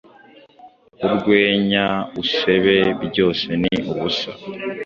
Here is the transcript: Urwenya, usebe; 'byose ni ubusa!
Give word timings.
Urwenya, 1.05 1.85
usebe; 2.21 2.75
'byose 3.01 3.49
ni 3.61 3.75
ubusa! 3.91 4.31